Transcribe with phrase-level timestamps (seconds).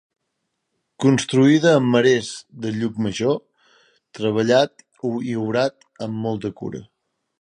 [1.03, 2.29] Construïda amb marès
[2.63, 3.37] de Llucmajor,
[4.21, 4.85] treballat
[5.35, 6.83] i obrat amb molta cura.